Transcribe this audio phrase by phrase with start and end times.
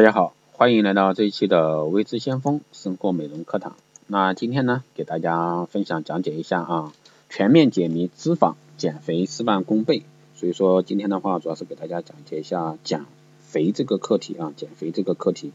[0.00, 3.76] 大家好，欢迎来到这一期的微知先锋生活美容课堂。
[4.06, 6.94] 那今天呢，给大家分享讲解一下啊，
[7.28, 10.02] 全面解谜脂肪减肥事半功倍。
[10.34, 13.04] 所以说今天的话，主要是给大家讲解一下减
[13.42, 15.52] 肥这个课题啊，减肥这个课题，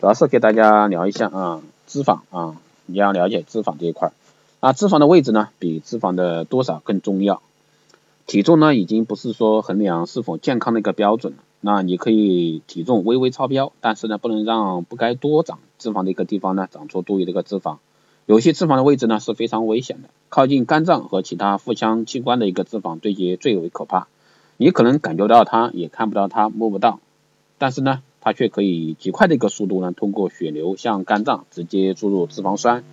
[0.00, 2.56] 主要是给大家聊一下啊，脂肪啊，
[2.86, 4.10] 你要了解脂肪这一块。
[4.58, 7.40] 啊脂肪的位置呢，比脂肪的多少更重要。
[8.26, 11.38] 体重呢，已经不是说衡量是否健康的一个标准了。
[11.60, 17.78] 那你可以体重微微超标，但是呢，不能让不该多长脂肪的一个地方呢，长出多余的一个脂肪。
[18.26, 24.08] 有些脂肪的位置呢是非常危险的，靠近肝脏和其他腹腔器官的一个脂肪堆积最为可怕。
[24.56, 27.00] 你可能感觉到它，也看不到它，摸不到，
[27.58, 32.84] 但是呢，它却可以极快的一个速度呢，通过血流向肝脏直接注入脂肪酸，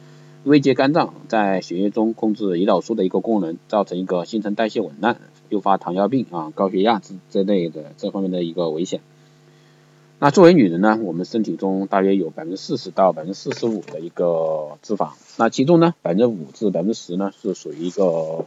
[0.44, 5.18] 危及肝脏在血液中控制胰岛素的一个功能，造成一个新陈代谢紊乱。
[5.54, 9.02] 诱发糖尿病啊、高血压之这类的这方面的一个危险。
[10.18, 18.46] 那作为女人呢，我们身体中大约有百分之四十到百分之四十五的一个脂肪，那其中呢，百分之五至百分之十呢是属于一个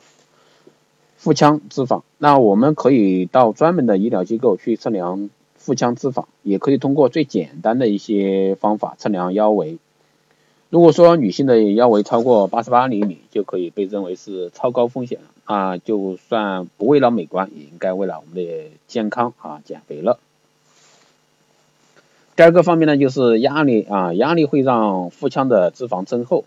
[1.17, 2.03] 腹腔脂肪。
[2.19, 9.79] 那我们可以到专门的医疗机构去测量腹腔脂肪，也可以通过最简单的一些方法测量腰围。
[10.71, 20.19] 如果说女性的腰围超过八十八厘米，就可以被认为是超高风险了啊，就算不为了美观，也应该为了我们的健康啊减肥了。
[22.35, 26.45] 第二个方面呢，就是压力啊，压力会让腹腔的脂肪增厚。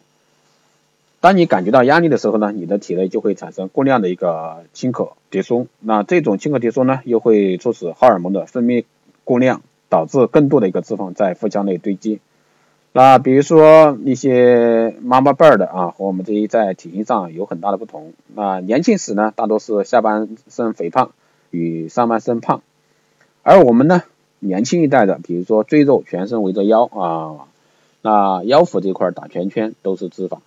[1.21, 8.85] 当你感觉到压力的时候呢，你的体内就会产生过量的一个轻可迭松，那这种轻可迭松呢，又会促使荷尔蒙的分泌
[9.23, 12.19] 过量，导致更多的一个脂肪在腹腔内堆积。
[12.91, 18.13] 那比如说一些妈妈辈儿的啊，和我们这些在体型上有很大的不同。
[18.35, 21.11] 那年轻时呢，大多是下半身肥胖
[21.51, 22.61] 与上半身胖，
[23.43, 24.01] 而我们呢，
[24.39, 27.45] 年轻一代的，比如说赘肉全身围着腰啊，
[28.01, 30.39] 那腰腹这块打圈圈都是脂肪。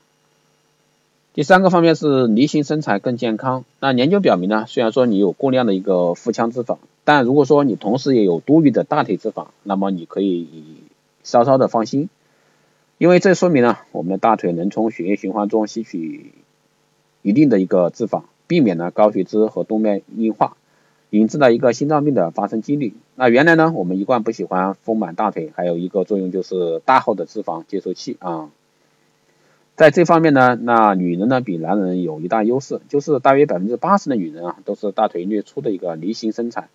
[1.34, 3.65] 第三个方面是梨形身材更健康。
[3.78, 10.49] 那研究表明呢，虽然说你有过量的一个腹腔脂肪，但如果说你同时也有多余的大腿脂肪，那么你可以
[11.22, 12.09] 稍稍的放心。
[13.03, 16.31] 因为这说明呢，我们的大腿能从血液循环中吸取
[17.23, 20.57] 一定的一个脂肪，避免了高血脂和动脉硬化，
[21.11, 22.95] 引致了一个心脏病的发生几率。
[23.17, 28.51] 那原来呢，我们一贯不喜欢丰满大腿，还有一个作用就是大号的脂肪接收器啊。
[29.75, 36.69] 在这方面呢，那女人呢比男人有一大优势，就是大约百分之八十的女人啊都是大腿略粗的一个梨形身材。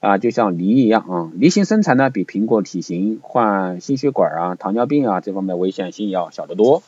[0.00, 6.82] 啊，就像梨一样啊，梨形身材呢，比苹果体型患心血管啊、糖尿病啊这方面危险性要小得多。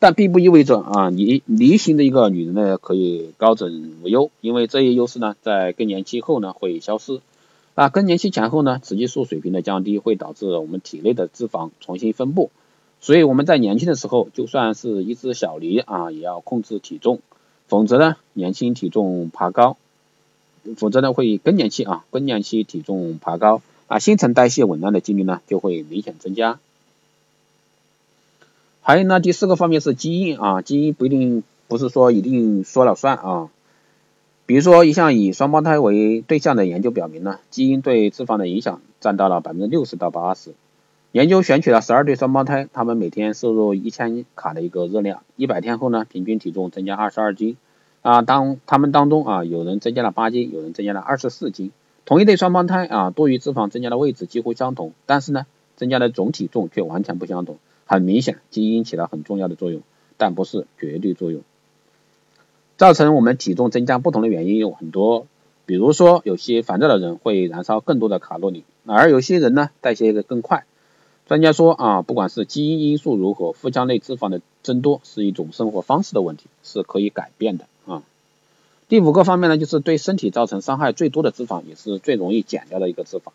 [0.00, 7.20] 但并不意味着啊，梨梨形的一个女人呢可以高枕无忧，因为这一优势呢在更年期后呢会消失。
[7.74, 12.50] 那更年期前后呢，雌激素水平的降低会导致我们体内的脂肪重新分布。
[13.00, 17.20] 所以我们在年轻的时候，就算是一只小梨啊，也要控制体重，
[17.66, 19.76] 否则呢，年轻体重爬高。
[20.76, 26.58] 否则呢，会更年期啊，更年期体重爬高啊，新陈代谢紊乱的几率呢就会明显增加。
[28.80, 33.48] 还有呢，第四个方面是基因啊，基因不一定不是说一定说了算啊。
[34.46, 40.52] 比如说一项以双胞胎为对象的研究表明呢，基因对脂肪的影响占到了百分之六十到八十。
[41.12, 47.56] 研究选取了十二对双胞胎，他们每天摄入一千卡的一个热量，一百天后呢，平均体重增加二十二斤。
[48.04, 51.72] 啊，当他们当中啊，有人增加了八斤，有人增加了二十四斤，
[52.04, 57.56] 同一对双胞胎啊，多余脂肪增加的位置几乎相同，但是呢，增加的总体重却完全不相同。
[57.86, 59.80] 很明显，基因起了很重要的作用，
[60.18, 61.40] 但不是绝对作用。
[62.76, 65.26] 造成我们体重增加不同的原因有很多，
[65.64, 70.66] 比如说有些烦躁的人会燃烧更多的卡路里，而有些人呢，代谢的更快。
[71.26, 77.64] 专家说啊，不管是基因因素如何，腹腔内脂肪的增多是一种生活方式的问题，是可以改变的。
[78.88, 83.32] 第五个方面呢，就是对身体造成伤害最多的脂肪，也是最容易减掉的一个脂肪。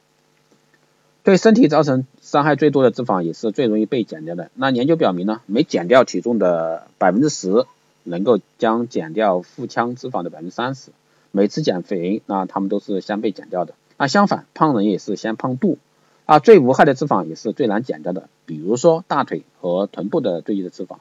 [1.24, 4.52] 对身体造成伤害最多的脂肪，也是最容易被减掉的。
[4.54, 7.66] 那研究表明呢，每减掉体重的百分之十，
[8.04, 10.92] 能够将减掉腹腔脂肪的百分之三十。
[11.32, 13.74] 每次减肥，那他们都是相被减掉的。
[13.98, 15.78] 那相反，胖人也是先胖肚。
[16.26, 20.98] 啊，最无害的脂肪也是最难减掉的，比如说大腿和臀部的堆积的脂肪，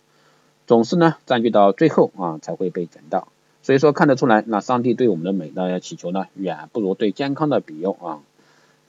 [0.66, 3.28] 总是呢占据到最后啊才会被减掉。
[3.68, 8.20] 所以说看得出来，那上帝对我们的美的祈求呢，远不如对健康的比用啊。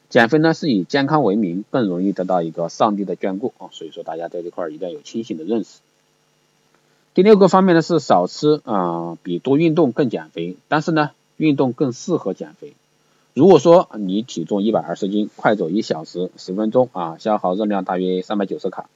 [0.08, 3.68] 减肥呢是以健康为名，更容易得到一个上帝的眷顾啊。
[3.74, 5.82] 所以说大家在这块儿一定要有清醒的认识。
[7.14, 12.72] 第六个方面呢是少吃啊，比多运动更减肥，但是呢运动更适合减肥。
[13.34, 18.90] 如果说你体重一百二十斤，快走一小时十分钟啊，消耗热量大约三百九十卡，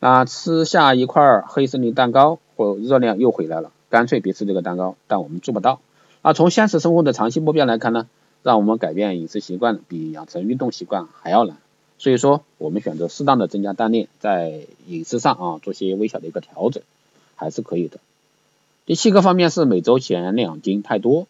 [0.00, 5.80] 那吃下一块黑森林蛋糕或热量又回来了，干脆别吃这个蛋糕，但我们做不到。
[6.22, 8.08] 那从现实生活的长期目标来看呢，
[8.42, 11.56] 让我们改变饮食习惯比养成运动习惯还要难。
[11.98, 16.82] 所以说，我们选择适当的增加锻炼，在饮食上啊做些微小的一个调整，
[17.34, 17.98] 还是可以的。
[18.86, 21.26] 第七个方面是每周减两斤太多，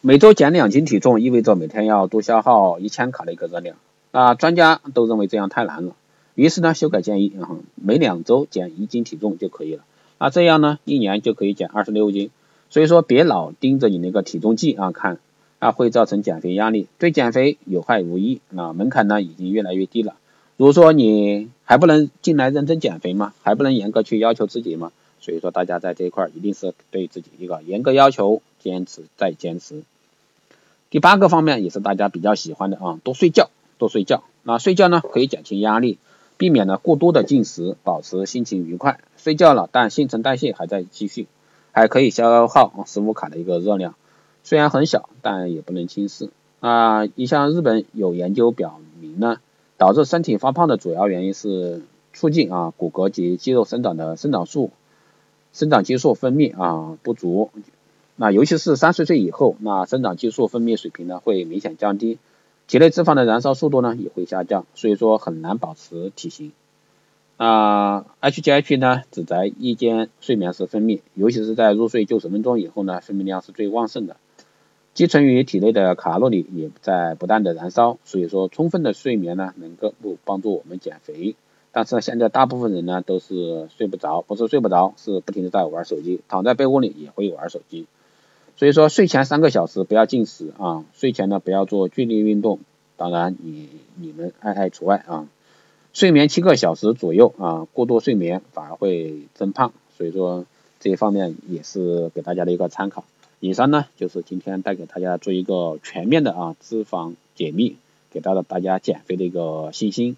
[0.00, 3.76] 每周减两斤体重意味着每天要多消耗一千卡的一个热量，
[4.12, 5.96] 那专家都认为这样太难了，
[6.36, 7.32] 于是呢修改建议，
[7.74, 9.82] 每两周减一斤体重就可以了，
[10.18, 12.30] 那这样呢一年就可以减二十六斤，
[12.70, 15.18] 所以说别老盯着你那个体重计啊看。
[15.60, 18.40] 啊，会造成减肥压力，对减肥有害无益。
[18.48, 20.14] 那门槛呢，已经越来越低了。
[20.56, 23.34] 如果说你还不能进来认真减肥吗？
[23.42, 24.92] 还不能严格去要求自己吗？
[25.20, 29.82] 所以说，大家在这一块一定是对自己一个严格要求，坚持再坚持。
[30.90, 34.22] 第八个方面也是大家比较喜欢的啊，多睡觉，多睡觉。
[34.44, 35.98] 那睡觉呢，可以减轻压力，
[36.36, 39.00] 避免了过多的进食，保持心情愉快。
[39.28, 41.26] 睡觉了，但新陈代谢还在继续，
[41.72, 43.94] 还可以消耗十五卡的一个热量。
[44.42, 46.30] 虽然很小，但也不能轻视
[46.60, 47.04] 啊！
[47.14, 49.36] 你像日本有研究表明呢，
[49.76, 51.82] 导致身体发胖的主要原因是
[52.14, 54.70] 促进啊骨骼及肌肉生长的生长素、
[55.52, 57.50] 生长激素分泌啊不足。
[58.16, 62.18] 那尤其是三十岁以后，那生长激素分泌水平呢会明显降低，
[62.66, 66.52] 体内脂肪的燃烧速度呢也会下降，所以说很难保持体型。
[67.38, 74.16] 啊，HGH 呢只在夜间睡眠时分泌，尤其是在入睡九十分钟以后呢，分泌量是最旺盛的。
[74.92, 79.94] 积存于体内的卡路里也在不断的燃烧，所以说充分的睡眠呢，能够
[80.24, 81.36] 帮助我们减肥。
[81.70, 87.86] 但是现在大部分人呢都是睡不着，不是睡不着，是不停的在玩手机，躺在被窝里也会玩手机。
[88.56, 92.58] 所以说睡前三个小时不要进食啊，睡前呢不要做剧烈运动，
[92.96, 95.28] 当然你你们爱爱除外啊。
[95.98, 100.46] 睡眠七个小时左右啊，过多睡眠反而会增胖，所以说
[100.78, 103.02] 这一方面也是给大家的一个参考。
[103.40, 107.78] 以上呢就是今天带给大家做一个全面的啊脂肪解密，
[108.12, 110.16] 给到了大家减肥的一个信心，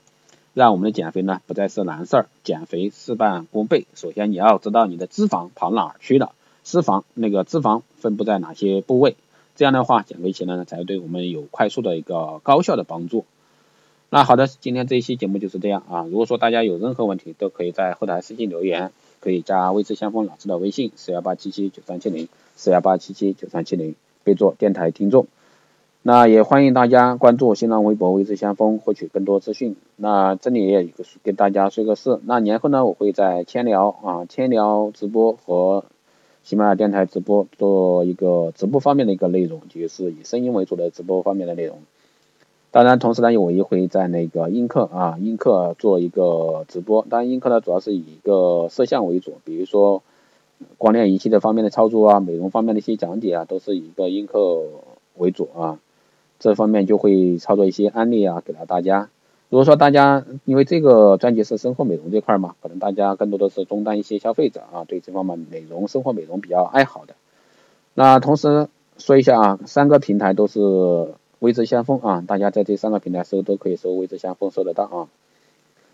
[0.52, 3.86] 让我们的减肥呢不再是难事儿，减肥事半功倍。
[3.94, 9.16] 首先你要知道你的脂肪跑哪儿去了，脂肪那个脂肪分布在哪些部位，
[9.56, 13.24] 这样的话减肥起来呢才对我们有快速的一个高效的帮助。
[14.10, 18.90] 那好的，今天这一期节目就是这样啊，如果说大家有任何问题，都可以在后台私信留言。
[19.20, 22.26] 可以加微知先锋老师的微信四幺八七七九三七零
[22.56, 25.26] 四幺八七七九三七零，备注电台听众。
[26.00, 29.76] 那也欢迎大家关注新浪微博微知先锋，获取更多资讯。
[29.96, 35.84] 那这里也有个跟大家说个事，那年后呢，我会在千聊啊千聊直播和
[36.42, 41.82] 喜马拉雅电台直播做一个直播方面的一个内容，就是以声音为主的直播方面的内容。
[42.72, 47.04] 当然，同时呢，我也会在那个映客啊，映客做一个直播。
[47.10, 50.04] 当然，映客呢主要是以一个摄像为主，比如说
[50.78, 54.68] 光电仪器的方面的操作啊，美容方面的一些讲解啊，都是以一个映客
[55.16, 55.80] 为主啊。
[56.38, 59.08] 这方面就会操作一些案例啊，给到大家。
[59.48, 67.14] 如果说大家因为这个专辑是生活美容这块嘛，可能大家更多的是中端一些消费者啊，对这方面美容、生活美容比较爱好的。
[67.94, 71.14] 那同时说一下啊，三个平台都是。
[71.40, 75.08] 微知先锋啊，大家在这三个平台搜都可以搜微知先锋，搜得到啊。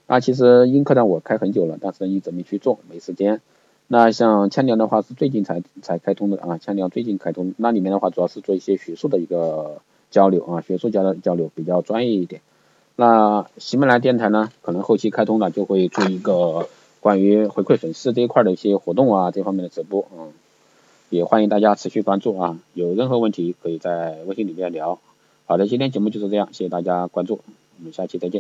[0.09, 3.41] 那其实映客呢，我开很久了，但是一直没去做，没时间。
[3.89, 12.41] 那像千聊的话是最近才才开通的啊，千聊最近开通，那里面的话主要是做一些学术的一个交流啊，学术交流交流比较专业一点。
[12.97, 20.35] 那喜马拉雅电台呢，可能后期开通了就会做一个关于回馈粉丝这一块的一些活动啊，这方面的直播啊，
[21.09, 24.99] 也欢迎大家持续关注啊，有任何问题可以在微信里面聊。
[25.49, 27.41] 好的，今天节目就是这样，谢谢大家关注，
[27.79, 28.35] 我们下期再见。